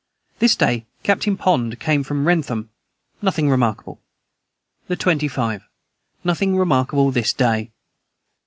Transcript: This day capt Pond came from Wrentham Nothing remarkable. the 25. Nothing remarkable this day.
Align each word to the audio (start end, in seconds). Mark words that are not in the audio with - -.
This 0.39 0.55
day 0.55 0.87
capt 1.03 1.27
Pond 1.37 1.79
came 1.79 2.01
from 2.03 2.25
Wrentham 2.25 2.71
Nothing 3.21 3.51
remarkable. 3.51 4.01
the 4.87 4.95
25. 4.95 5.61
Nothing 6.23 6.57
remarkable 6.57 7.11
this 7.11 7.33
day. 7.33 7.69